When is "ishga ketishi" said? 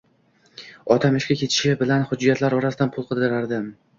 1.19-1.75